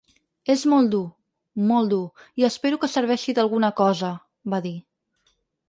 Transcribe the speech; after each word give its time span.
És 0.53 0.61
molt 0.71 0.87
dur, 0.95 1.01
molt 1.73 1.93
dur, 1.95 2.23
i 2.43 2.47
espero 2.49 2.81
que 2.85 2.91
serveixi 2.95 3.37
d’alguna 3.41 3.73
cosa, 3.85 4.13
va 4.57 4.65
dir. 4.69 4.77